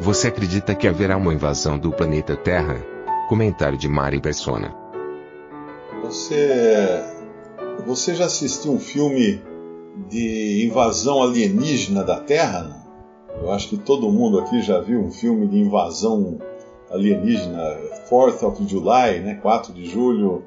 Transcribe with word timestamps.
Você 0.00 0.28
acredita 0.28 0.74
que 0.74 0.88
haverá 0.88 1.14
uma 1.14 1.34
invasão 1.34 1.78
do 1.78 1.92
planeta 1.92 2.34
Terra? 2.34 2.82
Comentário 3.28 3.76
de 3.76 3.86
Mari 3.86 4.18
Persona. 4.18 4.74
Você. 6.02 7.04
Você 7.86 8.14
já 8.14 8.24
assistiu 8.24 8.72
um 8.72 8.80
filme 8.80 9.42
de 10.08 10.64
invasão 10.66 11.22
alienígena 11.22 12.02
da 12.02 12.18
Terra? 12.18 12.82
Eu 13.42 13.50
acho 13.52 13.68
que 13.68 13.76
todo 13.76 14.10
mundo 14.10 14.40
aqui 14.40 14.62
já 14.62 14.80
viu 14.80 15.00
um 15.00 15.12
filme 15.12 15.46
de 15.46 15.58
invasão 15.58 16.38
alienígena, 16.90 17.60
4th 18.08 18.42
of 18.42 18.66
July, 18.66 19.20
né? 19.20 19.38
4 19.42 19.74
de 19.74 19.84
julho, 19.84 20.44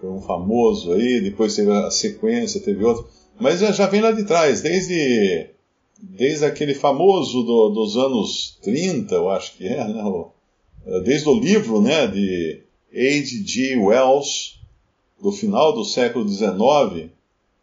foi 0.00 0.10
um 0.10 0.20
famoso 0.20 0.92
aí, 0.92 1.20
depois 1.20 1.56
teve 1.56 1.72
a 1.72 1.90
sequência, 1.90 2.60
teve 2.60 2.84
outro. 2.84 3.04
Mas 3.40 3.58
já 3.58 3.86
vem 3.88 4.00
lá 4.00 4.12
de 4.12 4.22
trás, 4.24 4.60
desde, 4.60 5.50
desde 6.02 6.44
aquele 6.44 6.74
famoso 6.74 7.44
do, 7.44 7.68
dos 7.68 7.96
anos 7.96 8.58
30, 8.60 9.14
eu 9.14 9.30
acho 9.30 9.56
que 9.56 9.68
é, 9.68 9.86
né? 9.86 10.02
Desde 11.04 11.28
o 11.28 11.38
livro 11.38 11.80
né, 11.80 12.08
de 12.08 12.60
H.G. 12.92 13.76
Wells, 13.76 14.58
do 15.22 15.30
final 15.30 15.72
do 15.72 15.84
século 15.84 16.28
XIX, 16.28 17.10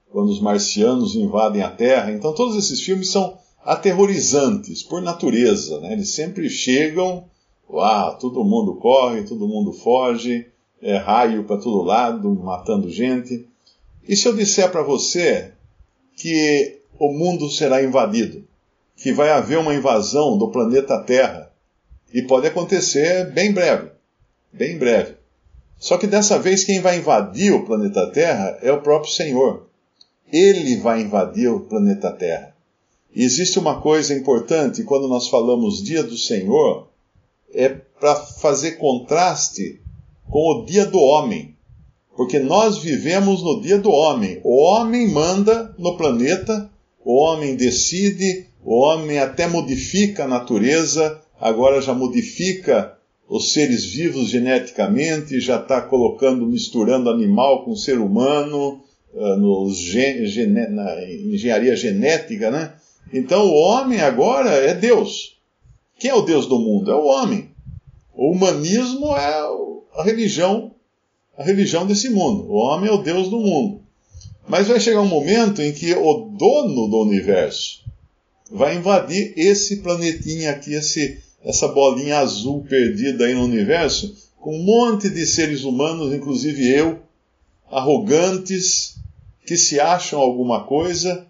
quando 0.09 0.29
os 0.29 0.39
marcianos 0.39 1.15
invadem 1.15 1.61
a 1.61 1.69
Terra. 1.69 2.13
Então, 2.13 2.33
todos 2.33 2.55
esses 2.55 2.79
filmes 2.81 3.09
são 3.09 3.37
aterrorizantes 3.61 4.81
por 4.81 5.01
natureza. 5.01 5.81
Né? 5.81 5.91
Eles 5.91 6.09
sempre 6.11 6.49
chegam, 6.49 7.25
uau, 7.69 8.17
todo 8.17 8.45
mundo 8.45 8.75
corre, 8.75 9.23
todo 9.23 9.49
mundo 9.49 9.73
foge, 9.73 10.47
é 10.81 10.95
raio 10.95 11.43
para 11.43 11.57
todo 11.57 11.83
lado, 11.83 12.33
matando 12.35 12.89
gente. 12.89 13.45
E 14.07 14.15
se 14.15 14.29
eu 14.29 14.33
disser 14.33 14.71
para 14.71 14.81
você 14.81 15.51
que 16.15 16.78
o 16.99 17.11
mundo 17.11 17.49
será 17.49 17.81
invadido, 17.81 18.43
que 18.95 19.11
vai 19.11 19.31
haver 19.31 19.57
uma 19.57 19.73
invasão 19.73 20.37
do 20.37 20.51
planeta 20.51 21.01
Terra, 21.01 21.51
e 22.13 22.21
pode 22.21 22.47
acontecer 22.47 23.31
bem 23.31 23.51
breve, 23.51 23.89
bem 24.51 24.77
breve. 24.77 25.15
Só 25.77 25.97
que 25.97 26.05
dessa 26.05 26.37
vez 26.37 26.63
quem 26.63 26.81
vai 26.81 26.97
invadir 26.97 27.53
o 27.53 27.65
planeta 27.65 28.11
Terra 28.11 28.59
é 28.61 28.71
o 28.71 28.81
próprio 28.81 29.11
Senhor 29.11 29.69
ele 30.31 30.77
vai 30.77 31.01
invadir 31.01 31.49
o 31.49 31.61
planeta 31.61 32.11
Terra. 32.11 32.55
E 33.13 33.23
existe 33.23 33.57
uma 33.57 33.81
coisa 33.81 34.13
importante 34.13 34.83
quando 34.83 35.07
nós 35.07 35.27
falamos 35.27 35.83
dia 35.83 36.03
do 36.03 36.17
Senhor, 36.17 36.87
é 37.51 37.69
para 37.69 38.15
fazer 38.15 38.73
contraste 38.73 39.81
com 40.29 40.39
o 40.39 40.65
dia 40.65 40.85
do 40.85 40.99
homem. 40.99 41.55
Porque 42.15 42.37
nós 42.37 42.77
vivemos 42.77 43.41
no 43.41 43.61
dia 43.61 43.79
do 43.79 43.89
homem. 43.89 44.39
O 44.43 44.55
homem 44.61 45.09
manda 45.09 45.73
no 45.77 45.97
planeta, 45.97 46.69
o 47.03 47.15
homem 47.15 47.55
decide, 47.55 48.47
o 48.63 48.73
homem 48.73 49.19
até 49.19 49.47
modifica 49.47 50.25
a 50.25 50.27
natureza, 50.27 51.21
agora 51.39 51.81
já 51.81 51.93
modifica 51.93 52.97
os 53.27 53.53
seres 53.53 53.85
vivos 53.85 54.29
geneticamente, 54.29 55.39
já 55.39 55.57
está 55.57 55.81
colocando, 55.81 56.45
misturando 56.47 57.09
animal 57.09 57.63
com 57.63 57.75
ser 57.75 57.99
humano, 57.99 58.81
uh, 59.13 59.37
nos 59.37 59.77
gen, 59.77 60.25
na 60.71 61.03
engenharia 61.07 61.75
genética, 61.75 62.49
né? 62.49 62.73
Então 63.13 63.47
o 63.47 63.53
homem 63.53 64.01
agora 64.01 64.49
é 64.49 64.73
Deus. 64.73 65.37
Quem 65.97 66.11
é 66.11 66.15
o 66.15 66.21
Deus 66.21 66.47
do 66.47 66.59
mundo? 66.59 66.91
É 66.91 66.95
o 66.95 67.05
homem. 67.05 67.49
O 68.13 68.31
humanismo 68.31 69.15
é 69.15 69.39
a 69.95 70.03
religião, 70.03 70.73
a 71.37 71.43
religião 71.43 71.85
desse 71.85 72.09
mundo. 72.09 72.51
O 72.51 72.55
homem 72.55 72.89
é 72.89 72.93
o 72.93 73.01
Deus 73.01 73.29
do 73.29 73.39
mundo. 73.39 73.81
Mas 74.49 74.67
vai 74.67 74.79
chegar 74.79 75.01
um 75.01 75.07
momento 75.07 75.61
em 75.61 75.71
que 75.71 75.93
o 75.93 76.31
dono 76.35 76.87
do 76.87 77.03
universo 77.03 77.85
vai 78.51 78.77
invadir 78.77 79.31
esse 79.37 79.77
planetinha 79.77 80.49
aqui, 80.49 80.73
esse, 80.73 81.21
essa 81.43 81.67
bolinha 81.67 82.17
azul 82.17 82.65
perdida 82.67 83.25
aí 83.25 83.35
no 83.35 83.43
universo, 83.43 84.15
com 84.37 84.57
um 84.57 84.63
monte 84.63 85.07
de 85.07 85.23
seres 85.27 85.63
humanos, 85.63 86.11
inclusive 86.11 86.67
eu, 86.67 86.97
arrogantes, 87.69 88.95
que 89.45 89.55
se 89.55 89.79
acham 89.79 90.19
alguma 90.19 90.63
coisa, 90.63 91.27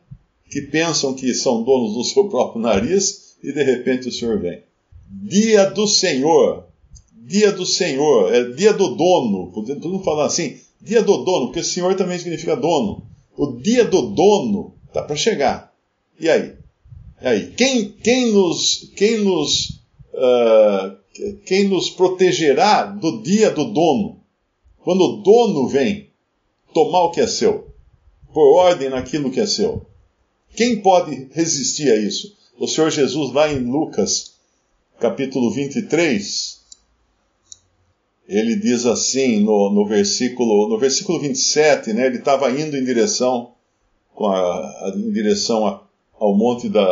que 0.49 0.61
pensam 0.61 1.13
que 1.13 1.33
são 1.33 1.61
donos 1.63 1.95
do 1.95 2.03
seu 2.05 2.29
próprio 2.29 2.61
nariz, 2.61 3.35
e 3.43 3.51
de 3.51 3.63
repente 3.63 4.07
o 4.07 4.11
Senhor 4.13 4.39
vem. 4.39 4.63
Dia 5.11 5.69
do 5.69 5.85
Senhor, 5.85 6.67
dia 7.13 7.51
do 7.51 7.65
Senhor, 7.65 8.33
é 8.33 8.45
dia 8.51 8.71
do 8.71 8.95
dono, 8.95 9.51
podemos 9.51 10.05
falar 10.05 10.27
assim, 10.27 10.57
dia 10.81 11.01
do 11.01 11.17
dono, 11.17 11.47
porque 11.47 11.63
Senhor 11.63 11.95
também 11.95 12.17
significa 12.17 12.55
dono. 12.55 13.08
O 13.39 13.53
dia 13.53 13.85
do 13.85 14.01
dono 14.01 14.75
está 14.85 15.01
para 15.01 15.15
chegar. 15.15 15.73
E 16.19 16.29
aí? 16.29 16.57
E 17.21 17.25
aí? 17.25 17.51
Quem, 17.53 17.89
quem 17.89 18.33
nos, 18.33 18.91
quem 18.97 19.19
nos, 19.19 19.79
uh, 20.13 20.97
quem 21.45 21.69
nos 21.69 21.89
protegerá 21.89 22.83
do 22.83 23.23
dia 23.23 23.49
do 23.49 23.71
dono? 23.71 24.19
Quando 24.83 25.01
o 25.05 25.21
dono 25.23 25.69
vem, 25.69 26.09
tomar 26.73 27.05
o 27.05 27.11
que 27.11 27.21
é 27.21 27.27
seu, 27.27 27.73
por 28.33 28.57
ordem 28.57 28.89
naquilo 28.89 29.31
que 29.31 29.39
é 29.39 29.47
seu. 29.47 29.85
Quem 30.53 30.81
pode 30.81 31.29
resistir 31.31 31.89
a 31.89 31.95
isso? 31.95 32.35
O 32.59 32.67
Senhor 32.67 32.91
Jesus, 32.91 33.31
lá 33.31 33.49
em 33.49 33.59
Lucas, 33.59 34.33
capítulo 34.99 35.49
23, 35.49 36.58
ele 38.29 38.55
diz 38.55 38.85
assim 38.85 39.43
no, 39.43 39.71
no 39.71 39.85
versículo 39.85 40.69
no 40.69 40.77
versículo 40.77 41.19
27, 41.19 41.91
né, 41.93 42.05
ele 42.05 42.19
estava 42.19 42.49
indo 42.51 42.77
em 42.77 42.85
direção 42.85 43.53
a, 44.17 44.93
em 44.95 45.11
direção 45.11 45.65
a, 45.65 45.81
ao 46.19 46.37
monte 46.37 46.69
da, 46.69 46.85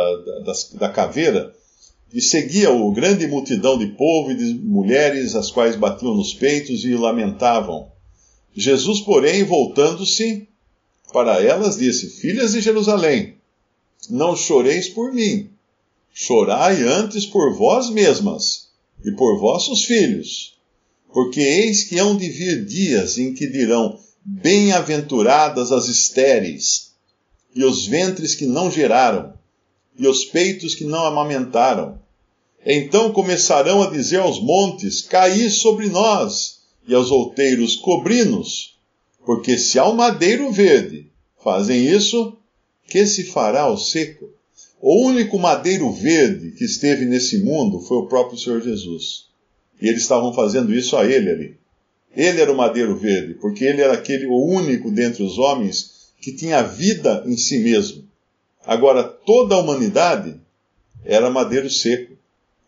da, 0.44 0.52
da 0.74 0.88
caveira 0.88 1.54
e 2.12 2.20
seguia 2.20 2.70
o 2.72 2.90
grande 2.90 3.26
multidão 3.26 3.78
de 3.78 3.86
povo 3.88 4.32
e 4.32 4.34
de 4.34 4.54
mulheres, 4.54 5.36
as 5.36 5.50
quais 5.50 5.76
batiam 5.76 6.14
nos 6.14 6.32
peitos 6.32 6.84
e 6.84 6.94
lamentavam. 6.94 7.90
Jesus, 8.54 9.00
porém, 9.00 9.44
voltando-se 9.44 10.48
para 11.12 11.42
elas, 11.42 11.76
disse: 11.76 12.08
Filhas 12.08 12.52
de 12.52 12.60
Jerusalém, 12.60 13.34
não 14.08 14.34
choreis 14.34 14.88
por 14.88 15.12
mim, 15.12 15.50
chorai 16.12 16.82
antes 16.82 17.26
por 17.26 17.54
vós 17.54 17.90
mesmas 17.90 18.68
e 19.04 19.12
por 19.12 19.38
vossos 19.38 19.84
filhos, 19.84 20.57
porque 21.12 21.40
eis 21.40 21.84
que 21.84 21.98
hão 21.98 22.16
de 22.16 22.28
vir 22.28 22.64
dias 22.64 23.18
em 23.18 23.34
que 23.34 23.46
dirão: 23.46 23.98
Bem-aventuradas 24.24 25.72
as 25.72 25.88
estéreis, 25.88 26.92
e 27.54 27.64
os 27.64 27.86
ventres 27.86 28.34
que 28.34 28.46
não 28.46 28.70
geraram, 28.70 29.32
e 29.98 30.06
os 30.06 30.24
peitos 30.24 30.74
que 30.74 30.84
não 30.84 31.04
amamentaram. 31.04 31.98
Então 32.64 33.12
começarão 33.12 33.82
a 33.82 33.90
dizer 33.90 34.20
aos 34.20 34.40
montes: 34.40 35.00
Caí 35.02 35.50
sobre 35.50 35.88
nós 35.88 36.58
e 36.86 36.94
aos 36.94 37.10
outeiros 37.10 37.76
cobrinos, 37.76 38.78
porque 39.24 39.58
se 39.58 39.78
ao 39.78 39.94
madeiro 39.94 40.52
verde 40.52 41.10
fazem 41.42 41.86
isso, 41.86 42.36
que 42.86 43.06
se 43.06 43.24
fará 43.24 43.62
ao 43.62 43.76
seco? 43.76 44.28
O 44.80 45.06
único 45.06 45.38
madeiro 45.38 45.90
verde 45.92 46.52
que 46.52 46.64
esteve 46.64 47.04
nesse 47.04 47.38
mundo 47.38 47.80
foi 47.80 47.98
o 47.98 48.06
próprio 48.06 48.38
Senhor 48.38 48.62
Jesus. 48.62 49.27
E 49.80 49.88
eles 49.88 50.02
estavam 50.02 50.32
fazendo 50.32 50.74
isso 50.74 50.96
a 50.96 51.04
ele 51.06 51.30
ali. 51.30 51.56
Ele 52.16 52.40
era 52.40 52.52
o 52.52 52.56
madeiro 52.56 52.96
verde, 52.96 53.34
porque 53.34 53.64
ele 53.64 53.80
era 53.80 53.94
aquele 53.94 54.26
o 54.26 54.44
único 54.44 54.90
dentre 54.90 55.22
os 55.22 55.38
homens 55.38 56.12
que 56.20 56.32
tinha 56.32 56.62
vida 56.62 57.22
em 57.26 57.36
si 57.36 57.58
mesmo. 57.60 58.04
Agora 58.66 59.04
toda 59.04 59.54
a 59.54 59.58
humanidade 59.58 60.34
era 61.04 61.30
madeiro 61.30 61.70
seco. 61.70 62.14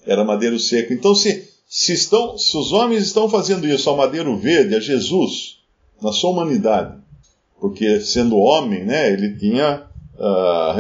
Era 0.07 0.25
madeiro 0.25 0.59
seco. 0.59 0.93
Então 0.93 1.15
se 1.15 1.51
se, 1.71 1.93
estão, 1.93 2.37
se 2.37 2.57
os 2.57 2.73
homens 2.73 3.05
estão 3.05 3.31
fazendo 3.31 3.65
isso 3.65 3.89
ao 3.89 3.97
madeiro 3.97 4.37
verde, 4.37 4.75
a 4.75 4.81
Jesus, 4.81 5.61
na 6.03 6.12
sua 6.12 6.31
humanidade, 6.31 6.99
porque 7.61 8.01
sendo 8.01 8.37
homem, 8.39 8.85
né, 8.85 9.12
ele 9.12 9.37
tinha 9.37 9.85
a 10.19 10.75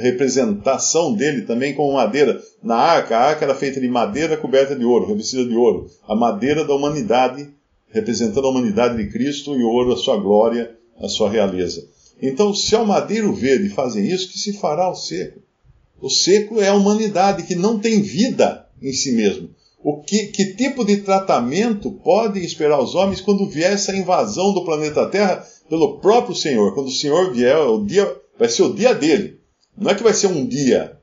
representação 0.00 1.12
dele 1.12 1.42
também 1.42 1.74
como 1.74 1.92
madeira. 1.92 2.42
Na 2.62 2.76
arca, 2.76 3.16
a 3.16 3.20
arca 3.20 3.44
era 3.44 3.54
feita 3.54 3.80
de 3.80 3.88
madeira 3.88 4.36
coberta 4.36 4.76
de 4.76 4.84
ouro, 4.84 5.06
revestida 5.06 5.44
de 5.44 5.56
ouro. 5.56 5.90
A 6.06 6.14
madeira 6.14 6.64
da 6.64 6.74
humanidade, 6.74 7.48
representando 7.88 8.46
a 8.46 8.50
humanidade 8.50 8.96
de 8.96 9.10
Cristo, 9.10 9.58
e 9.58 9.62
o 9.62 9.68
ouro 9.68 9.92
a 9.92 9.96
sua 9.96 10.16
glória, 10.18 10.76
a 11.00 11.08
sua 11.08 11.30
realeza. 11.30 11.88
Então, 12.20 12.54
se 12.54 12.74
ao 12.74 12.84
madeiro 12.84 13.32
verde 13.32 13.70
fazem 13.70 14.06
isso, 14.06 14.28
que 14.30 14.38
se 14.38 14.52
fará 14.52 14.84
ao 14.84 14.94
seco? 14.94 15.40
O 16.00 16.10
seco 16.10 16.60
é 16.60 16.68
a 16.68 16.74
humanidade 16.74 17.44
que 17.44 17.54
não 17.54 17.78
tem 17.78 18.02
vida 18.02 18.66
em 18.82 18.92
si 18.92 19.12
mesmo. 19.12 19.50
O 19.82 20.02
que, 20.02 20.26
que 20.26 20.54
tipo 20.54 20.84
de 20.84 20.98
tratamento 20.98 21.90
pode 21.90 22.44
esperar 22.44 22.78
os 22.78 22.94
homens 22.94 23.22
quando 23.22 23.48
vier 23.48 23.72
essa 23.72 23.96
invasão 23.96 24.52
do 24.52 24.64
planeta 24.64 25.06
Terra 25.06 25.42
pelo 25.70 25.98
próprio 25.98 26.34
Senhor? 26.34 26.74
Quando 26.74 26.88
o 26.88 26.92
Senhor 26.92 27.32
vier, 27.32 27.56
o 27.56 27.84
dia 27.84 28.14
vai 28.38 28.48
ser 28.50 28.62
o 28.62 28.74
dia 28.74 28.94
dele. 28.94 29.40
Não 29.76 29.90
é 29.90 29.94
que 29.94 30.02
vai 30.02 30.12
ser 30.12 30.26
um 30.26 30.44
dia. 30.44 30.99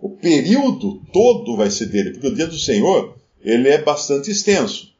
O 0.00 0.10
período 0.10 1.00
todo 1.12 1.56
vai 1.56 1.70
ser 1.70 1.86
dele, 1.86 2.10
porque 2.10 2.28
o 2.28 2.34
dia 2.34 2.46
do 2.46 2.58
Senhor 2.58 3.16
ele 3.42 3.68
é 3.68 3.82
bastante 3.82 4.30
extenso. 4.30 4.92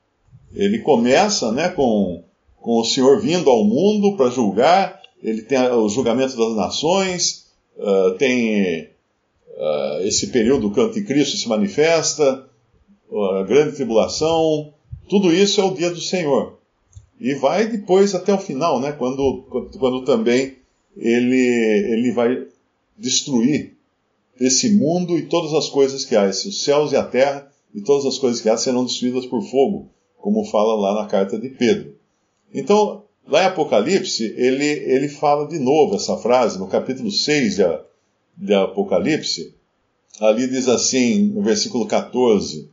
Ele 0.55 0.79
começa 0.79 1.53
né, 1.53 1.69
com, 1.69 2.23
com 2.57 2.81
o 2.81 2.85
Senhor 2.85 3.21
vindo 3.21 3.51
ao 3.51 3.65
mundo 3.65 4.17
para 4.17 4.31
julgar, 4.31 5.03
ele 5.23 5.43
tem 5.43 5.59
o 5.59 5.89
julgamento 5.89 6.37
das 6.37 6.57
nações, 6.57 7.47
uh, 7.77 8.15
tem 8.17 8.85
uh, 8.85 10.01
esse 10.03 10.29
período 10.29 10.71
que 10.71 10.81
o 10.81 10.85
anticristo 10.85 11.37
se 11.37 11.49
manifesta, 11.49 12.49
a 13.13 13.43
grande 13.43 13.77
tribulação, 13.77 14.73
tudo 15.09 15.33
isso 15.33 15.61
é 15.61 15.65
o 15.65 15.75
dia 15.75 15.91
do 15.91 16.01
Senhor. 16.01 16.59
E 17.21 17.35
vai 17.35 17.67
depois 17.67 18.15
até 18.15 18.33
o 18.33 18.39
final, 18.39 18.81
né, 18.81 18.93
quando, 18.93 19.45
quando 19.79 20.05
também 20.05 20.57
ele, 20.97 21.37
ele 21.93 22.13
vai 22.13 22.47
destruir 22.99 23.76
esse 24.41 24.77
mundo 24.77 25.19
e 25.19 25.27
todas 25.27 25.53
as 25.55 25.69
coisas 25.69 26.05
que 26.05 26.15
há, 26.15 26.27
os 26.27 26.63
céus 26.63 26.93
e 26.93 26.97
a 26.97 27.03
terra 27.03 27.51
e 27.75 27.81
todas 27.81 28.07
as 28.07 28.19
coisas 28.19 28.41
que 28.41 28.49
há 28.49 28.57
serão 28.57 28.85
destruídas 28.85 29.27
por 29.27 29.43
fogo, 29.43 29.91
como 30.19 30.45
fala 30.45 30.75
lá 30.75 31.03
na 31.03 31.07
carta 31.07 31.39
de 31.39 31.51
Pedro. 31.51 31.95
Então, 32.53 33.05
lá 33.27 33.43
em 33.43 33.47
Apocalipse, 33.47 34.25
ele, 34.37 34.65
ele 34.65 35.09
fala 35.09 35.47
de 35.47 35.59
novo 35.59 35.95
essa 35.97 36.17
frase, 36.17 36.59
no 36.59 36.69
capítulo 36.69 37.11
6 37.11 37.57
de, 37.57 37.63
de 38.37 38.55
Apocalipse, 38.55 39.55
ali 40.21 40.49
diz 40.49 40.69
assim, 40.69 41.25
no 41.29 41.43
versículo 41.43 41.87
14: 41.87 42.71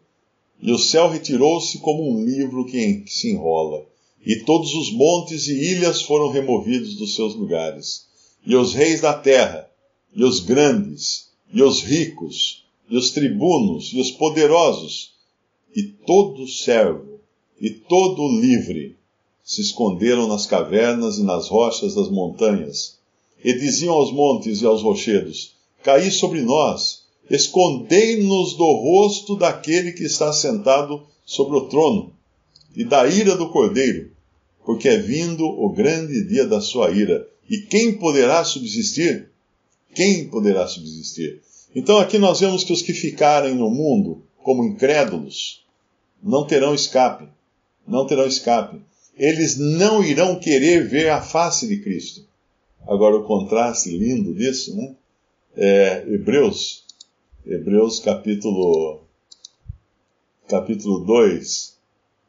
E 0.62 0.71
o 0.71 0.77
céu 0.77 1.10
retirou-se 1.10 1.80
como 1.80 2.10
um 2.10 2.24
livro 2.24 2.65
que, 2.65 3.01
que 3.01 3.12
se 3.12 3.31
enrola, 3.31 3.86
e 4.25 4.38
todos 4.45 4.74
os 4.74 4.92
montes 4.94 5.48
e 5.48 5.71
ilhas 5.71 6.01
foram 6.01 6.30
removidos 6.30 6.95
dos 6.95 7.15
seus 7.15 7.36
lugares, 7.36 8.07
e 8.45 8.56
os 8.56 8.74
reis 8.74 9.01
da 9.01 9.13
terra, 9.13 9.69
e 10.15 10.24
os 10.24 10.39
grandes, 10.39 11.32
e 11.53 11.61
os 11.61 11.81
ricos, 11.81 12.65
e 12.89 12.97
os 12.97 13.11
tribunos, 13.11 13.91
e 13.94 14.00
os 14.00 14.11
poderosos, 14.11 15.13
e 15.75 15.83
todo 15.83 16.47
servo, 16.47 17.19
e 17.61 17.69
todo 17.69 18.39
livre, 18.39 18.97
se 19.44 19.61
esconderam 19.61 20.27
nas 20.27 20.45
cavernas 20.45 21.17
e 21.17 21.23
nas 21.23 21.47
rochas 21.47 21.94
das 21.94 22.09
montanhas, 22.09 22.97
e 23.44 23.53
diziam 23.53 23.94
aos 23.94 24.11
montes 24.11 24.61
e 24.61 24.65
aos 24.65 24.81
rochedos: 24.81 25.53
Caí 25.83 26.09
sobre 26.11 26.41
nós, 26.41 27.03
escondei-nos 27.29 28.53
do 28.53 28.71
rosto 28.73 29.35
daquele 29.35 29.91
que 29.91 30.03
está 30.03 30.31
sentado 30.33 31.03
sobre 31.25 31.57
o 31.57 31.67
trono, 31.67 32.13
e 32.75 32.83
da 32.83 33.07
ira 33.07 33.35
do 33.35 33.50
cordeiro, 33.50 34.11
porque 34.65 34.88
é 34.88 34.97
vindo 34.97 35.45
o 35.45 35.69
grande 35.69 36.25
dia 36.25 36.47
da 36.47 36.61
sua 36.61 36.89
ira. 36.89 37.27
E 37.50 37.57
quem 37.57 37.97
poderá 37.97 38.44
subsistir? 38.44 39.29
Quem 39.93 40.27
poderá 40.27 40.67
subsistir? 40.67 41.41
Então 41.75 41.99
aqui 41.99 42.17
nós 42.17 42.39
vemos 42.39 42.63
que 42.63 42.73
os 42.73 42.81
que 42.81 42.93
ficarem 42.93 43.55
no 43.55 43.69
mundo 43.69 44.23
como 44.43 44.63
incrédulos 44.63 45.65
não 46.21 46.45
terão 46.45 46.73
escape. 46.73 47.27
Não 47.87 48.05
terão 48.05 48.25
escape 48.25 48.79
eles 49.15 49.57
não 49.57 50.03
irão 50.03 50.39
querer 50.39 50.87
ver 50.87 51.09
a 51.09 51.21
face 51.21 51.67
de 51.67 51.77
Cristo. 51.77 52.25
Agora, 52.87 53.17
o 53.17 53.23
contraste 53.23 53.95
lindo 53.95 54.33
disso, 54.33 54.75
né? 54.75 54.95
É 55.55 56.03
Hebreus, 56.07 56.83
Hebreus 57.45 57.99
capítulo, 57.99 59.01
capítulo 60.47 61.05
2, 61.05 61.77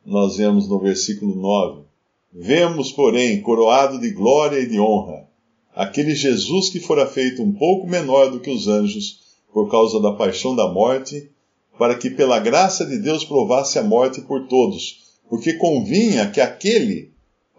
nós 0.05 0.37
vemos 0.37 0.69
no 0.69 0.79
versículo 0.79 1.35
9: 1.35 1.85
Vemos, 2.31 2.93
porém, 2.93 3.41
coroado 3.41 3.99
de 3.99 4.11
glória 4.11 4.59
e 4.59 4.69
de 4.69 4.79
honra, 4.79 5.27
aquele 5.75 6.15
Jesus 6.15 6.71
que 6.71 6.81
fora 6.81 7.07
feito 7.07 7.43
um 7.43 7.53
pouco 7.53 7.87
menor 7.87 8.31
do 8.31 8.41
que 8.41 8.51
os 8.51 8.69
anjos, 8.69 9.21
por 9.53 9.71
causa 9.71 10.01
da 10.01 10.13
paixão 10.13 10.55
da 10.55 10.69
morte, 10.69 11.31
para 11.79 11.97
que 11.97 12.11
pela 12.11 12.39
graça 12.39 12.85
de 12.85 12.99
Deus 12.99 13.25
provasse 13.25 13.79
a 13.79 13.83
morte 13.83 14.21
por 14.21 14.47
todos 14.47 15.05
porque 15.29 15.55
convinha 15.55 16.31
que 16.31 16.41
aquele 16.41 17.11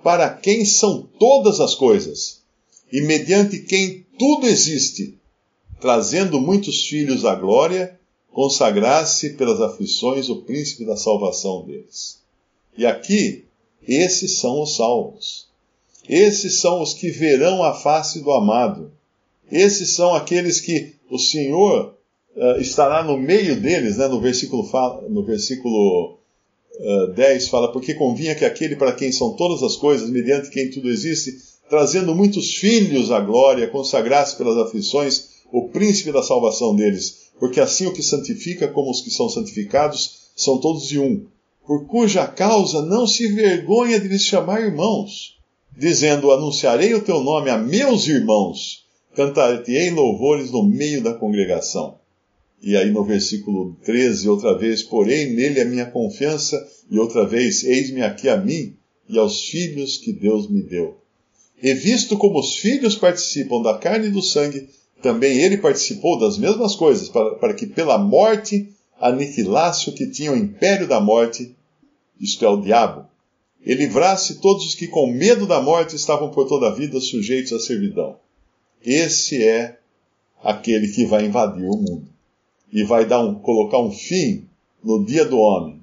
para 0.04 0.30
quem 0.30 0.64
são 0.66 1.02
todas 1.20 1.60
as 1.60 1.74
coisas, 1.74 2.42
e 2.92 3.02
mediante 3.02 3.60
quem 3.60 4.06
tudo 4.20 4.46
existe, 4.46 5.18
trazendo 5.82 6.40
muitos 6.40 6.86
filhos 6.86 7.26
à 7.26 7.34
glória, 7.34 8.00
consagrasse 8.32 9.32
pelas 9.32 9.60
aflições 9.60 10.30
o 10.30 10.44
príncipe 10.44 10.86
da 10.86 10.96
salvação 10.96 11.66
deles. 11.66 12.20
E 12.78 12.86
aqui, 12.86 13.46
esses 13.88 14.38
são 14.38 14.62
os 14.62 14.76
salvos. 14.76 15.45
Esses 16.08 16.60
são 16.60 16.82
os 16.82 16.94
que 16.94 17.10
verão 17.10 17.64
a 17.64 17.74
face 17.74 18.22
do 18.22 18.32
amado. 18.32 18.92
Esses 19.52 19.92
são 19.92 20.14
aqueles 20.14 20.60
que 20.60 20.94
o 21.10 21.18
Senhor 21.18 21.96
uh, 22.36 22.62
estará 22.62 23.04
no 23.04 23.18
meio 23.18 23.60
deles, 23.60 23.98
né, 23.98 24.08
no 24.08 24.20
versículo, 24.20 24.68
no 25.10 25.24
versículo 25.24 26.20
10 27.14 27.48
fala: 27.48 27.72
Porque 27.72 27.94
convinha 27.94 28.36
que 28.36 28.46
aquele 28.46 28.76
para 28.76 28.94
quem 28.94 29.12
são 29.12 29.34
todas 29.34 29.64
as 29.64 29.76
coisas, 29.76 30.10
mediante 30.10 30.50
quem 30.50 30.70
tudo 30.70 30.90
existe, 30.90 31.38
trazendo 31.70 32.14
muitos 32.14 32.56
filhos 32.56 33.12
à 33.12 33.20
glória, 33.20 33.68
consagrasse 33.68 34.36
pelas 34.36 34.58
aflições 34.58 35.36
o 35.52 35.70
príncipe 35.70 36.12
da 36.12 36.24
salvação 36.24 36.76
deles. 36.76 37.26
Porque 37.40 37.60
assim 37.60 37.86
o 37.86 37.94
que 37.94 38.04
santifica 38.04 38.68
como 38.68 38.92
os 38.92 39.02
que 39.02 39.12
são 39.12 39.30
santificados 39.30 40.32
são 40.36 40.58
todos 40.58 40.88
de 40.88 41.00
um. 41.00 41.26
Por 41.66 41.88
cuja 41.88 42.28
causa 42.28 42.82
não 42.82 43.08
se 43.08 43.28
vergonha 43.28 44.00
de 44.00 44.08
lhes 44.08 44.24
chamar 44.24 44.62
irmãos, 44.62 45.35
dizendo: 45.78 46.32
Anunciarei 46.32 46.94
o 46.94 47.02
teu 47.02 47.22
nome 47.22 47.50
a 47.50 47.58
meus 47.58 48.08
irmãos, 48.08 48.86
cantar-te-ei 49.16 49.90
louvores 49.92 50.52
no 50.52 50.64
meio 50.64 51.02
da 51.04 51.14
congregação. 51.14 51.98
E 52.62 52.76
aí 52.76 52.90
no 52.90 53.04
versículo 53.04 53.78
13, 53.84 54.28
outra 54.30 54.58
vez, 54.58 54.82
porém 54.82 55.34
nele 55.34 55.62
a 55.62 55.66
minha 55.66 55.86
confiança, 55.86 56.66
e 56.90 56.98
outra 56.98 57.26
vez, 57.26 57.64
eis-me 57.64 58.02
aqui 58.02 58.30
a 58.30 58.38
mim 58.38 58.76
e 59.08 59.18
aos 59.18 59.46
filhos 59.46 59.98
que 59.98 60.12
Deus 60.12 60.50
me 60.50 60.62
deu. 60.62 60.98
E 61.62 61.74
visto 61.74 62.18
como 62.18 62.40
os 62.40 62.58
filhos 62.58 62.96
participam 62.96 63.62
da 63.62 63.78
carne 63.78 64.08
e 64.08 64.12
do 64.12 64.22
sangue, 64.22 64.68
também 65.02 65.40
ele 65.40 65.58
participou 65.58 66.18
das 66.18 66.38
mesmas 66.38 66.76
coisas, 66.76 67.10
para, 67.10 67.36
para 67.36 67.54
que 67.54 67.68
pela 67.68 67.98
morte 67.98 68.70
aniquilasse 69.00 69.90
o 69.90 69.94
que 69.94 70.08
tinha 70.08 70.32
o 70.32 70.38
império 70.38 70.88
da 70.88 71.00
morte, 71.00 71.56
isto 72.20 72.44
é, 72.44 72.50
o 72.50 72.62
diabo, 72.62 73.06
e 73.66 73.74
livrasse 73.74 74.36
todos 74.36 74.64
os 74.66 74.76
que 74.76 74.88
com 74.88 75.08
medo 75.08 75.48
da 75.48 75.60
morte 75.60 75.96
estavam 75.96 76.30
por 76.30 76.48
toda 76.48 76.68
a 76.68 76.74
vida 76.74 77.00
sujeitos 77.02 77.52
à 77.52 77.60
servidão. 77.60 78.18
Esse 78.84 79.44
é 79.44 79.80
aquele 80.44 80.88
que 80.90 81.06
vai 81.06 81.26
invadir 81.26 81.66
o 81.66 81.76
mundo 81.76 82.08
e 82.72 82.84
vai 82.84 83.06
dar 83.06 83.22
um, 83.22 83.34
colocar 83.36 83.80
um 83.80 83.92
fim 83.92 84.48
no 84.84 85.04
dia 85.04 85.26
do 85.26 85.40
homem, 85.40 85.82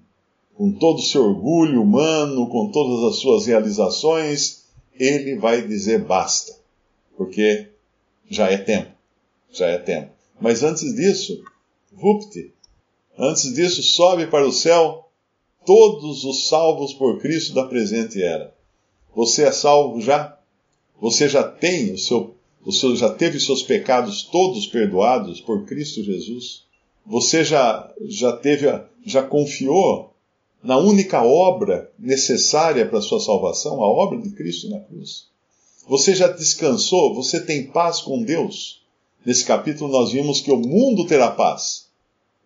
com 0.54 0.70
todo 0.70 0.98
o 0.98 1.02
seu 1.02 1.24
orgulho 1.24 1.82
humano, 1.82 2.48
com 2.48 2.70
todas 2.70 3.02
as 3.02 3.16
suas 3.16 3.46
realizações, 3.46 4.62
ele 4.94 5.34
vai 5.36 5.66
dizer 5.66 6.04
basta, 6.04 6.54
porque 7.16 7.66
já 8.30 8.48
é 8.48 8.58
tempo, 8.58 8.92
já 9.50 9.66
é 9.66 9.78
tempo. 9.78 10.12
Mas 10.40 10.62
antes 10.62 10.94
disso, 10.94 11.42
vupte, 11.90 12.52
antes 13.18 13.52
disso 13.52 13.82
sobe 13.82 14.28
para 14.28 14.46
o 14.46 14.52
céu 14.52 15.08
todos 15.64 16.24
os 16.24 16.48
salvos 16.48 16.92
por 16.92 17.20
Cristo 17.20 17.54
da 17.54 17.64
presente 17.64 18.22
era. 18.22 18.54
Você 19.14 19.44
é 19.44 19.52
salvo 19.52 20.00
já? 20.00 20.38
Você 21.00 21.28
já 21.28 21.42
tem 21.42 21.92
o 21.92 21.98
seu, 21.98 22.34
o 22.64 22.72
seu 22.72 22.94
já 22.96 23.10
teve 23.10 23.40
seus 23.40 23.62
pecados 23.62 24.22
todos 24.22 24.66
perdoados 24.66 25.40
por 25.40 25.64
Cristo 25.64 26.02
Jesus? 26.02 26.64
Você 27.04 27.44
já, 27.44 27.92
já 28.02 28.32
teve, 28.36 28.66
já 29.04 29.22
confiou 29.22 30.14
na 30.62 30.78
única 30.78 31.22
obra 31.22 31.90
necessária 31.98 32.86
para 32.86 32.98
a 32.98 33.02
sua 33.02 33.18
salvação, 33.18 33.82
a 33.82 33.88
obra 33.88 34.20
de 34.20 34.30
Cristo 34.30 34.70
na 34.70 34.78
cruz? 34.78 35.26
Você 35.88 36.14
já 36.14 36.28
descansou? 36.28 37.14
Você 37.14 37.40
tem 37.40 37.66
paz 37.66 38.00
com 38.00 38.22
Deus? 38.22 38.82
Nesse 39.26 39.44
capítulo 39.44 39.90
nós 39.90 40.12
vimos 40.12 40.40
que 40.40 40.52
o 40.52 40.56
mundo 40.56 41.06
terá 41.06 41.30
paz. 41.30 41.88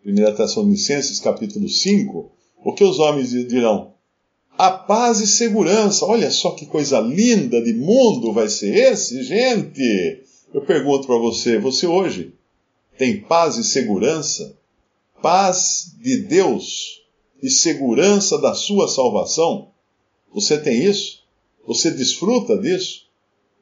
1 0.04 0.14
Tessalonicenses 0.35 1.20
capítulo 1.20 1.68
5, 1.68 2.30
o 2.65 2.73
que 2.73 2.85
os 2.85 2.99
homens 2.99 3.31
dirão? 3.31 3.95
A 4.57 4.71
paz 4.71 5.21
e 5.21 5.27
segurança. 5.27 6.05
Olha 6.07 6.31
só 6.31 6.53
que 6.53 6.67
coisa 6.67 6.99
linda 7.01 7.63
de 7.63 7.75
mundo 7.75 8.33
vai 8.33 8.49
ser 8.49 8.75
esse, 8.75 9.23
gente. 9.23 10.23
Eu 10.53 10.63
pergunto 10.63 11.07
para 11.07 11.19
você, 11.19 11.59
você 11.59 11.87
hoje 11.87 12.33
tem 12.97 13.21
paz 13.21 13.57
e 13.57 13.65
segurança, 13.65 14.57
paz 15.21 15.93
de 16.01 16.19
Deus 16.23 17.03
e 17.43 17.51
segurança 17.51 18.39
da 18.39 18.55
sua 18.55 18.89
salvação. 18.89 19.69
Você 20.33 20.59
tem 20.59 20.83
isso? 20.83 21.23
Você 21.67 21.91
desfruta 21.91 22.57
disso? 22.57 23.07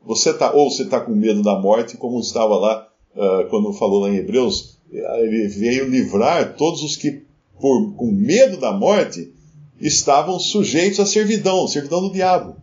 Você 0.05 0.33
tá, 0.33 0.53
ou 0.53 0.71
você 0.71 0.83
está 0.83 1.01
com 1.01 1.13
medo 1.15 1.43
da 1.43 1.59
morte, 1.59 1.97
como 1.97 2.21
estava 2.21 2.57
lá 2.57 2.89
uh, 3.15 3.49
quando 3.49 3.73
falou 3.73 4.01
lá 4.01 4.11
em 4.11 4.17
Hebreus, 4.17 4.79
ele 4.91 5.49
veio 5.49 5.89
livrar 5.89 6.57
todos 6.57 6.83
os 6.83 6.97
que, 6.97 7.25
por, 7.65 7.95
com 7.95 8.13
medo 8.13 8.59
da 8.59 8.75
morte, 8.75 9.33
estavam 9.81 10.39
sujeitos 10.39 11.01
à 11.01 11.07
servidão, 11.07 11.67
servidão 11.67 12.03
do 12.03 12.13
diabo. 12.13 12.57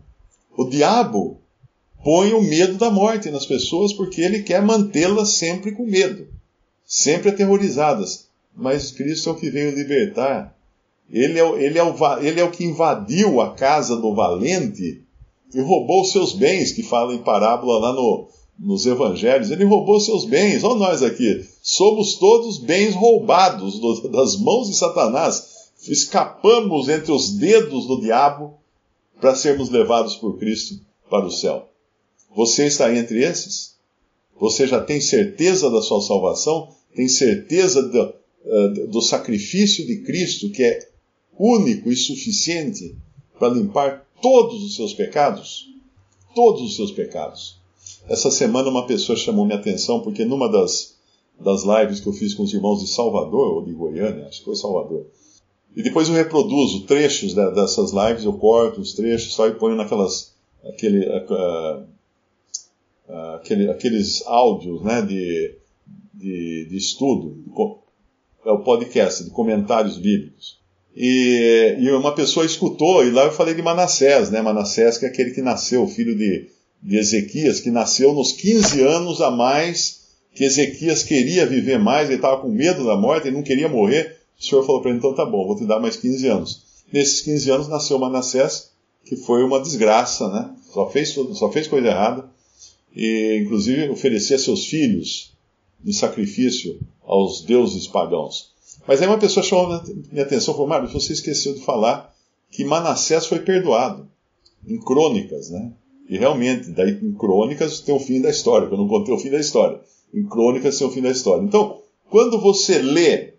O 0.55 0.65
diabo 0.65 1.39
põe 2.03 2.33
o 2.33 2.41
medo 2.43 2.75
da 2.75 2.91
morte 2.91 3.31
nas 3.31 3.43
pessoas 3.43 3.91
porque 3.93 4.21
ele 4.21 4.43
quer 4.43 4.61
mantê-las 4.61 5.37
sempre 5.37 5.71
com 5.71 5.87
medo, 5.87 6.27
sempre 6.85 7.29
aterrorizadas. 7.29 8.27
Mas 8.55 8.91
Cristo 8.91 9.29
é 9.29 9.31
o 9.31 9.35
que 9.35 9.49
veio 9.49 9.73
libertar. 9.73 10.55
Ele 11.09 11.39
é, 11.39 11.49
ele, 11.63 11.79
é 11.79 11.83
o, 11.83 12.19
ele 12.19 12.39
é 12.39 12.43
o 12.43 12.51
que 12.51 12.63
invadiu 12.63 13.41
a 13.41 13.55
casa 13.55 13.97
do 13.97 14.13
valente 14.13 15.01
e 15.51 15.61
roubou 15.61 16.05
seus 16.05 16.31
bens, 16.31 16.73
que 16.73 16.83
fala 16.83 17.15
em 17.15 17.23
parábola 17.23 17.79
lá 17.79 17.93
no, 17.93 18.29
nos 18.61 18.85
evangelhos. 18.85 19.49
Ele 19.49 19.65
roubou 19.65 19.99
seus 19.99 20.25
bens. 20.25 20.63
Olha 20.63 20.75
nós 20.75 21.01
aqui. 21.03 21.45
Somos 21.61 22.15
todos 22.15 22.59
bens 22.59 22.93
roubados 22.93 23.79
do, 23.79 24.07
das 24.09 24.37
mãos 24.37 24.67
de 24.67 24.75
Satanás. 24.75 25.71
Escapamos 25.87 26.87
entre 26.87 27.11
os 27.11 27.31
dedos 27.31 27.87
do 27.87 27.99
diabo 27.99 28.53
para 29.19 29.35
sermos 29.35 29.69
levados 29.69 30.15
por 30.15 30.37
Cristo 30.37 30.79
para 31.09 31.25
o 31.25 31.31
céu. 31.31 31.69
Você 32.35 32.67
está 32.67 32.95
entre 32.95 33.23
esses? 33.23 33.75
Você 34.39 34.67
já 34.67 34.79
tem 34.81 35.01
certeza 35.01 35.69
da 35.69 35.81
sua 35.81 36.01
salvação? 36.01 36.69
Tem 36.95 37.07
certeza 37.07 37.81
do, 37.83 38.01
uh, 38.45 38.87
do 38.87 39.01
sacrifício 39.01 39.85
de 39.85 39.97
Cristo, 39.97 40.49
que 40.49 40.63
é 40.63 40.87
único 41.37 41.91
e 41.91 41.95
suficiente 41.95 42.95
para 43.37 43.53
limpar 43.53 44.07
todos 44.21 44.63
os 44.63 44.75
seus 44.75 44.93
pecados? 44.93 45.67
Todos 46.33 46.61
os 46.61 46.75
seus 46.75 46.91
pecados. 46.91 47.60
Essa 48.07 48.31
semana 48.31 48.69
uma 48.69 48.87
pessoa 48.87 49.17
chamou 49.17 49.45
minha 49.45 49.57
atenção 49.57 50.01
porque 50.01 50.25
numa 50.25 50.49
das, 50.51 50.97
das 51.39 51.63
lives 51.63 51.99
que 51.99 52.07
eu 52.07 52.13
fiz 52.13 52.33
com 52.33 52.43
os 52.43 52.53
irmãos 52.53 52.81
de 52.81 52.87
Salvador, 52.87 53.55
ou 53.55 53.65
de 53.65 53.71
Goiânia, 53.71 54.27
acho 54.27 54.39
que 54.39 54.45
foi 54.45 54.55
Salvador, 54.55 55.05
e 55.75 55.81
depois 55.81 56.09
eu 56.09 56.15
reproduzo 56.15 56.85
trechos 56.85 57.33
dessas 57.33 57.91
lives, 57.91 58.25
eu 58.25 58.33
corto 58.33 58.81
os 58.81 58.93
trechos 58.93 59.33
só 59.33 59.47
e 59.47 59.55
ponho 59.55 59.75
naquelas 59.75 60.33
aquele, 60.63 61.07
uh, 61.07 61.83
uh, 63.07 63.35
aquele, 63.35 63.69
aqueles 63.69 64.25
áudios 64.27 64.81
né, 64.83 65.01
de, 65.01 65.55
de, 66.13 66.67
de 66.69 66.77
estudo, 66.77 67.37
é 68.45 68.51
o 68.51 68.59
podcast 68.59 69.23
de 69.23 69.29
comentários 69.29 69.97
bíblicos. 69.97 70.59
E, 70.95 71.77
e, 71.79 71.91
uma 71.91 72.13
pessoa 72.13 72.45
escutou, 72.45 73.05
e 73.05 73.11
lá 73.11 73.23
eu 73.23 73.31
falei 73.31 73.53
de 73.53 73.61
Manassés, 73.61 74.29
né? 74.29 74.41
Manassés, 74.41 74.97
que 74.97 75.05
é 75.05 75.07
aquele 75.07 75.31
que 75.31 75.41
nasceu, 75.41 75.87
filho 75.87 76.17
de, 76.17 76.49
de 76.81 76.97
Ezequias, 76.97 77.59
que 77.59 77.69
nasceu 77.69 78.13
nos 78.13 78.31
15 78.31 78.81
anos 78.81 79.21
a 79.21 79.29
mais 79.29 80.01
que 80.33 80.43
Ezequias 80.43 81.03
queria 81.03 81.45
viver 81.45 81.77
mais, 81.77 82.07
ele 82.07 82.15
estava 82.15 82.41
com 82.41 82.49
medo 82.49 82.85
da 82.85 82.95
morte, 82.95 83.27
ele 83.27 83.35
não 83.35 83.43
queria 83.43 83.67
morrer. 83.67 84.17
O 84.39 84.43
Senhor 84.43 84.65
falou 84.65 84.81
para 84.81 84.89
ele: 84.89 84.99
então 84.99 85.13
tá 85.13 85.25
bom, 85.25 85.45
vou 85.45 85.55
te 85.55 85.65
dar 85.65 85.79
mais 85.79 85.95
15 85.97 86.27
anos. 86.27 86.63
Nesses 86.91 87.21
15 87.21 87.51
anos 87.51 87.67
nasceu 87.67 87.99
Manassés, 87.99 88.71
que 89.05 89.15
foi 89.15 89.43
uma 89.43 89.59
desgraça, 89.59 90.27
né? 90.29 90.55
Só 90.73 90.89
fez, 90.89 91.09
só 91.09 91.51
fez 91.51 91.67
coisa 91.67 91.87
errada, 91.87 92.29
e 92.95 93.41
inclusive 93.43 93.89
oferecia 93.89 94.37
seus 94.37 94.65
filhos 94.65 95.33
de 95.83 95.93
sacrifício 95.93 96.79
aos 97.03 97.41
deuses 97.41 97.87
pagãos. 97.87 98.51
Mas 98.87 99.01
aí 99.01 99.07
uma 99.07 99.17
pessoa 99.17 99.43
chamou 99.43 99.81
minha 100.11 100.23
atenção 100.23 100.53
e 100.53 100.57
falou: 100.57 100.69
Mário, 100.69 100.89
você 100.89 101.13
esqueceu 101.13 101.53
de 101.53 101.61
falar 101.61 102.13
que 102.49 102.63
Manassés 102.65 103.25
foi 103.25 103.39
perdoado 103.39 104.09
em 104.65 104.79
crônicas, 104.79 105.49
né? 105.49 105.71
E 106.11 106.17
realmente, 106.17 106.69
daí 106.71 106.99
em 107.01 107.13
crônicas 107.13 107.79
tem 107.79 107.95
o 107.95 107.99
fim 107.99 108.21
da 108.21 108.29
história, 108.29 108.67
que 108.67 108.73
eu 108.73 108.77
não 108.77 108.89
contei 108.89 109.13
o 109.13 109.17
fim 109.17 109.29
da 109.29 109.39
história. 109.39 109.79
Em 110.13 110.27
crônicas 110.27 110.77
tem 110.77 110.85
o 110.85 110.91
fim 110.91 111.01
da 111.01 111.09
história. 111.09 111.41
Então, 111.41 111.79
quando 112.09 112.37
você 112.37 112.81
lê, 112.81 113.35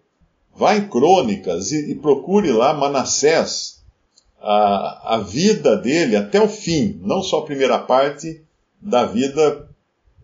vá 0.56 0.74
em 0.74 0.88
crônicas 0.88 1.70
e, 1.70 1.90
e 1.90 1.94
procure 1.94 2.50
lá 2.50 2.72
Manassés, 2.72 3.82
a, 4.40 5.16
a 5.16 5.18
vida 5.18 5.76
dele 5.76 6.16
até 6.16 6.40
o 6.40 6.48
fim, 6.48 6.98
não 7.02 7.22
só 7.22 7.40
a 7.40 7.44
primeira 7.44 7.78
parte 7.78 8.42
da 8.80 9.04
vida 9.04 9.68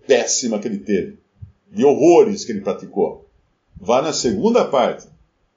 péssima 0.07 0.59
que 0.59 0.69
ele 0.69 0.79
teve, 0.79 1.19
de 1.71 1.85
horrores 1.85 2.47
que 2.47 2.53
ele 2.53 2.63
praticou. 2.63 3.29
Vá 3.79 4.01
na 4.01 4.15
segunda 4.15 4.65
parte, 4.65 5.07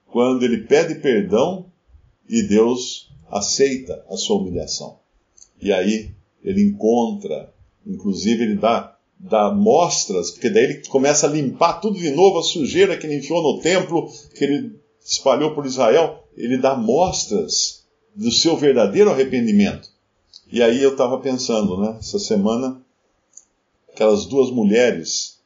quando 0.08 0.44
ele 0.44 0.66
pede 0.66 0.96
perdão 0.96 1.68
e 2.28 2.44
Deus 2.44 3.10
aceita 3.30 4.04
a 4.10 4.18
sua 4.18 4.42
humilhação. 4.42 5.00
E 5.62 5.72
aí 5.72 6.12
ele 6.44 6.62
encontra, 6.62 7.54
inclusive 7.86 8.44
ele 8.44 8.56
dá, 8.56 8.98
dá 9.20 9.52
mostras, 9.52 10.32
porque 10.32 10.50
daí 10.50 10.64
ele 10.64 10.88
começa 10.88 11.28
a 11.28 11.30
limpar 11.30 11.74
tudo 11.74 12.00
de 12.00 12.12
novo, 12.12 12.40
a 12.40 12.44
sujeira 12.44 12.98
que 12.98 13.06
ele 13.06 13.18
enfiou 13.18 13.42
no 13.42 13.62
templo, 13.62 14.10
que 14.36 14.44
ele 14.44 14.76
espalhou 15.04 15.54
por 15.54 15.66
Israel, 15.66 16.24
ele 16.36 16.58
dá 16.58 16.76
mostras 16.76 17.84
do 18.16 18.32
seu 18.32 18.58
verdadeiro 18.58 19.10
arrependimento. 19.10 19.90
E 20.52 20.62
aí 20.62 20.82
eu 20.82 20.92
estava 20.92 21.20
pensando, 21.20 21.78
né, 21.80 21.96
essa 22.00 22.20
semana, 22.20 22.82
aquelas 23.92 24.26
duas 24.26 24.50
mulheres 24.52 25.40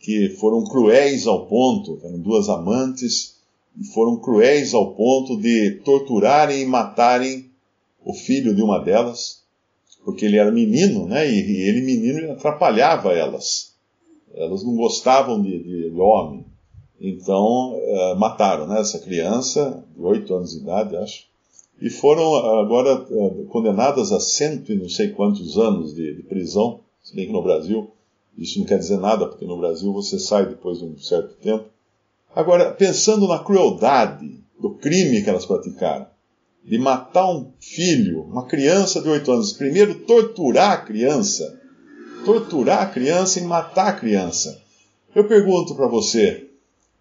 que 0.00 0.30
foram 0.38 0.64
cruéis 0.64 1.26
ao 1.26 1.46
ponto, 1.46 1.98
eram 2.04 2.18
duas 2.18 2.48
amantes, 2.48 3.34
e 3.76 3.84
foram 3.86 4.16
cruéis 4.16 4.74
ao 4.74 4.94
ponto 4.94 5.36
de 5.36 5.80
torturarem 5.84 6.62
e 6.62 6.66
matarem 6.66 7.50
o 8.04 8.14
filho 8.14 8.54
de 8.54 8.62
uma 8.62 8.78
delas, 8.78 9.43
porque 10.04 10.26
ele 10.26 10.36
era 10.36 10.52
menino, 10.52 11.06
né? 11.06 11.28
E, 11.28 11.68
ele, 11.68 11.80
menino, 11.80 12.32
atrapalhava 12.32 13.12
elas. 13.12 13.74
Elas 14.34 14.62
não 14.62 14.76
gostavam 14.76 15.40
de, 15.40 15.90
de, 15.90 16.00
homem. 16.00 16.44
Então, 17.00 17.74
uh, 17.74 18.16
mataram 18.16 18.66
né, 18.66 18.80
essa 18.80 18.98
criança, 18.98 19.82
de 19.96 20.02
oito 20.02 20.34
anos 20.34 20.52
de 20.52 20.58
idade, 20.58 20.96
acho. 20.96 21.24
E 21.80 21.90
foram 21.90 22.34
agora 22.60 22.94
uh, 22.94 23.46
condenadas 23.46 24.12
a 24.12 24.20
cento 24.20 24.72
e 24.72 24.76
não 24.76 24.88
sei 24.88 25.10
quantos 25.10 25.58
anos 25.58 25.94
de, 25.94 26.14
de, 26.14 26.22
prisão, 26.22 26.80
se 27.02 27.14
bem 27.14 27.26
que 27.26 27.32
no 27.32 27.42
Brasil 27.42 27.90
isso 28.36 28.58
não 28.58 28.66
quer 28.66 28.78
dizer 28.78 28.98
nada, 28.98 29.26
porque 29.26 29.44
no 29.44 29.58
Brasil 29.58 29.92
você 29.92 30.18
sai 30.18 30.46
depois 30.46 30.78
de 30.78 30.84
um 30.84 30.98
certo 30.98 31.34
tempo. 31.36 31.64
Agora, 32.34 32.72
pensando 32.72 33.28
na 33.28 33.38
crueldade 33.38 34.40
do 34.60 34.70
crime 34.70 35.22
que 35.22 35.30
elas 35.30 35.46
praticaram, 35.46 36.06
de 36.64 36.78
matar 36.78 37.30
um 37.30 37.52
filho, 37.60 38.22
uma 38.22 38.46
criança 38.46 39.02
de 39.02 39.08
8 39.08 39.30
anos. 39.30 39.52
Primeiro, 39.52 39.94
torturar 40.00 40.72
a 40.72 40.76
criança. 40.78 41.60
Torturar 42.24 42.82
a 42.82 42.86
criança 42.86 43.38
e 43.38 43.44
matar 43.44 43.88
a 43.88 43.92
criança. 43.92 44.62
Eu 45.14 45.28
pergunto 45.28 45.74
para 45.74 45.86
você: 45.86 46.46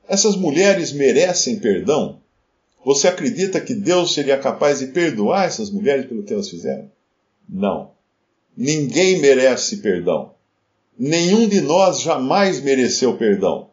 essas 0.08 0.36
mulheres 0.36 0.92
merecem 0.92 1.60
perdão? 1.60 2.20
Você 2.86 3.08
acredita 3.08 3.62
que 3.62 3.74
Deus 3.74 4.14
seria 4.14 4.38
capaz 4.38 4.80
de 4.80 4.88
perdoar 4.88 5.46
essas 5.46 5.70
mulheres 5.70 6.06
pelo 6.06 6.24
que 6.24 6.34
elas 6.34 6.50
fizeram? 6.50 6.92
Não. 7.48 7.92
Ninguém 8.56 9.20
merece 9.20 9.78
perdão. 9.78 10.34
Nenhum 11.00 11.48
de 11.48 11.62
nós 11.62 12.02
jamais 12.02 12.62
mereceu 12.62 13.16
perdão. 13.16 13.70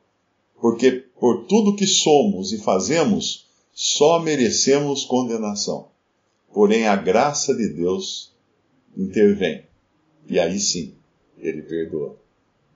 Porque 0.60 1.04
por 1.18 1.46
tudo 1.46 1.74
que 1.74 1.86
somos 1.86 2.52
e 2.52 2.58
fazemos, 2.58 3.49
só 3.82 4.18
merecemos 4.18 5.06
condenação. 5.06 5.88
Porém, 6.52 6.86
a 6.86 6.94
graça 6.96 7.54
de 7.54 7.66
Deus 7.66 8.30
intervém. 8.94 9.62
E 10.28 10.38
aí 10.38 10.60
sim, 10.60 10.92
ele 11.38 11.62
perdoa. 11.62 12.14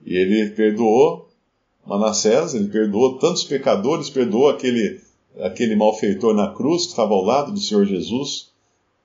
E 0.02 0.16
ele 0.16 0.48
perdoou 0.52 1.28
Manassés, 1.86 2.54
ele 2.54 2.68
perdoou 2.68 3.18
tantos 3.18 3.44
pecadores, 3.44 4.08
perdoou 4.08 4.48
aquele, 4.48 4.98
aquele 5.40 5.76
malfeitor 5.76 6.32
na 6.32 6.54
cruz 6.54 6.84
que 6.84 6.92
estava 6.92 7.12
ao 7.12 7.22
lado 7.22 7.52
do 7.52 7.60
Senhor 7.60 7.84
Jesus, 7.84 8.50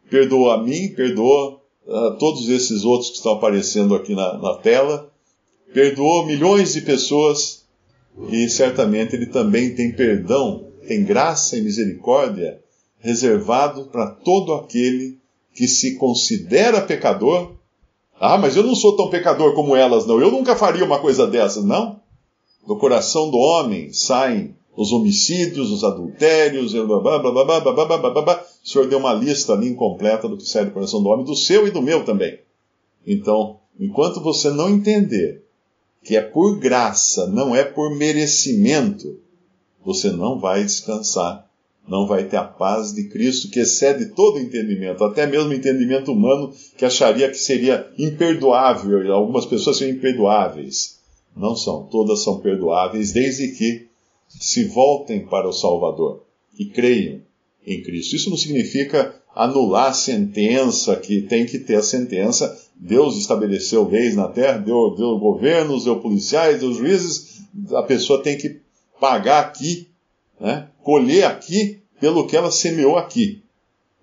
perdoou 0.10 0.51
a 0.51 0.63
mim, 0.63 0.94
perdoou 0.96 1.62
uh, 1.86 2.18
todos 2.18 2.48
esses 2.48 2.86
outros 2.86 3.10
que 3.10 3.18
estão 3.18 3.34
aparecendo 3.34 3.94
aqui 3.94 4.15
na, 4.15 4.38
na 4.38 4.53
tela, 4.56 5.12
perdoou 5.74 6.25
milhões 6.25 6.72
de 6.72 6.79
pessoas 6.79 7.65
e 8.32 8.48
certamente 8.48 9.18
ele 9.18 9.25
também 9.25 9.75
tem 9.75 9.91
perdão 9.91 10.68
tem 10.89 11.03
graça 11.03 11.55
e 11.55 11.62
misericórdia 11.62 12.60
reservado 12.98 13.86
para 13.91 14.08
todo 14.08 14.55
aquele 14.55 15.19
que 15.53 15.67
se 15.67 15.96
considera 15.98 16.81
pecador. 16.81 17.51
Ah, 18.19 18.39
mas 18.39 18.55
eu 18.55 18.63
não 18.63 18.74
sou 18.74 18.96
tão 18.96 19.08
pecador 19.08 19.53
como 19.53 19.75
elas, 19.75 20.08
não. 20.08 20.19
Eu 20.19 20.31
nunca 20.31 20.55
faria 20.55 20.84
uma 20.84 20.98
coisa 20.98 21.27
dessas, 21.27 21.63
não. 21.63 22.00
Do 22.67 22.75
coração 22.75 23.29
do 23.29 23.38
homem 23.38 23.93
saem 23.93 24.55
os 24.75 24.91
homicídios, 24.91 25.69
os 25.69 25.84
adultérios, 25.84 26.74
blá, 26.74 27.00
blá, 27.00 27.19
blá, 27.19 27.31
blá, 27.46 27.60
blá, 27.60 27.86
blá, 27.86 27.98
blá, 27.98 28.22
blá. 28.24 28.46
o 28.63 28.67
senhor 28.67 28.88
deu 28.88 28.98
uma 28.98 29.13
lista 29.13 29.53
ali 29.53 29.69
incompleta 29.69 30.27
do 30.27 30.38
que 30.38 30.43
sai 30.43 30.65
do 30.65 30.72
coração 30.72 31.03
do 31.03 31.10
homem, 31.10 31.24
do 31.24 31.36
seu 31.36 31.67
e 31.67 31.72
do 31.72 31.84
meu 31.84 32.03
também. 32.03 32.39
Então, 33.05 33.60
enquanto 33.79 34.22
você 34.22 34.50
não 34.50 34.67
entender 34.67 35.46
que 36.03 36.17
é 36.17 36.22
por 36.22 36.58
graça, 36.58 37.27
não 37.27 37.55
é 37.55 37.63
por 37.63 37.96
merecimento, 37.96 39.19
você 39.83 40.12
não 40.12 40.39
vai 40.39 40.63
descansar, 40.63 41.50
não 41.88 42.05
vai 42.05 42.25
ter 42.25 42.38
a 42.38 42.43
paz 42.43 42.93
de 42.93 43.05
Cristo 43.05 43.50
que 43.50 43.59
excede 43.59 44.07
todo 44.07 44.39
entendimento, 44.39 45.03
até 45.03 45.25
mesmo 45.25 45.53
entendimento 45.53 46.12
humano 46.12 46.53
que 46.77 46.86
acharia 46.86 47.29
que 47.29 47.38
seria 47.38 47.91
imperdoável, 47.98 49.13
algumas 49.13 49.45
pessoas 49.45 49.77
são 49.77 49.89
imperdoáveis. 49.89 51.00
Não 51.36 51.55
são, 51.55 51.83
todas 51.83 52.24
são 52.24 52.39
perdoáveis, 52.39 53.12
desde 53.12 53.50
que 53.50 53.88
se 54.27 54.65
voltem 54.65 55.25
para 55.25 55.48
o 55.48 55.53
Salvador 55.53 56.24
e 56.57 56.65
creiam 56.65 57.21
em 57.65 57.81
Cristo. 57.81 58.15
Isso 58.15 58.29
não 58.29 58.38
significa 58.38 59.15
anular 59.36 59.89
a 59.89 59.93
sentença, 59.93 60.95
que 60.95 61.21
tem 61.21 61.45
que 61.45 61.59
ter 61.59 61.75
a 61.75 61.83
sentença. 61.83 62.57
Deus 62.75 63.17
estabeleceu 63.17 63.88
leis 63.88 64.15
na 64.15 64.27
terra, 64.27 64.57
deu, 64.57 64.95
deu 64.95 65.17
governos, 65.17 65.86
deu 65.86 66.00
policiais, 66.00 66.59
deu 66.59 66.74
juízes. 66.74 67.39
A 67.74 67.83
pessoa 67.83 68.21
tem 68.21 68.38
que 68.38 68.59
pagar 69.00 69.39
aqui, 69.39 69.89
né? 70.39 70.68
colher 70.84 71.25
aqui 71.25 71.82
pelo 72.00 72.27
que 72.27 72.36
ela 72.36 72.51
semeou 72.51 72.98
aqui. 72.98 73.44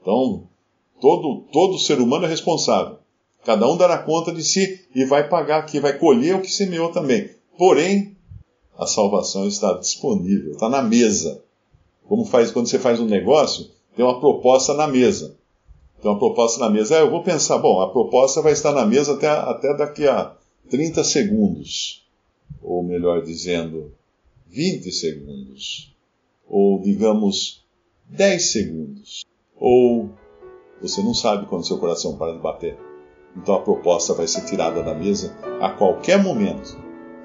Então, 0.00 0.45
todo, 1.00 1.45
todo 1.53 1.79
ser 1.79 2.00
humano 2.00 2.26
é 2.26 2.29
responsável. 2.29 2.99
Cada 3.45 3.69
um 3.69 3.76
dará 3.76 3.99
conta 3.99 4.33
de 4.33 4.43
si 4.43 4.81
e 4.95 5.05
vai 5.05 5.29
pagar 5.29 5.59
aqui, 5.59 5.79
vai 5.79 5.99
colher 5.99 6.35
o 6.35 6.43
que 6.43 6.50
semeou 6.50 6.91
também. 6.91 7.31
Porém, 7.57 8.17
a 8.76 8.87
salvação 8.87 9.47
está 9.47 9.73
disponível, 9.75 10.53
está 10.53 10.69
na 10.69 10.83
mesa. 10.83 11.43
Como 12.09 12.25
faz 12.25 12.50
quando 12.50 12.69
você 12.69 12.79
faz 12.79 13.00
um 13.00 13.07
negócio, 13.07 13.71
tem 13.95 14.05
uma 14.05 14.21
proposta 14.21 14.75
na 14.75 14.87
mesa. 14.87 15.37
Tem 16.00 16.11
uma 16.11 16.19
proposta 16.19 16.61
na 16.61 16.69
mesa. 16.69 16.97
É, 16.97 17.00
eu 17.00 17.11
vou 17.11 17.23
pensar, 17.23 17.59
bom, 17.59 17.81
a 17.81 17.88
proposta 17.88 18.43
vai 18.43 18.53
estar 18.53 18.73
na 18.73 18.85
mesa 18.85 19.15
até, 19.15 19.29
até 19.29 19.75
daqui 19.75 20.07
a 20.07 20.35
30 20.71 21.03
segundos. 21.03 22.07
Ou 22.62 22.83
melhor 22.83 23.23
dizendo, 23.23 23.93
20 24.57 24.91
segundos. 24.91 25.95
Ou 26.49 26.81
digamos, 26.81 27.63
10 28.09 28.53
segundos. 28.53 29.27
Ou 29.55 30.11
você 30.81 31.03
não 31.03 31.13
sabe 31.13 31.47
quando 31.47 31.67
seu 31.67 31.77
coração 31.77 32.17
para 32.17 32.33
de 32.33 32.39
bater. 32.39 32.79
Então 33.37 33.57
a 33.57 33.61
proposta 33.61 34.15
vai 34.15 34.27
ser 34.27 34.47
tirada 34.47 34.83
da 34.83 34.95
mesa 34.95 35.37
a 35.61 35.69
qualquer 35.69 36.23
momento, 36.23 36.75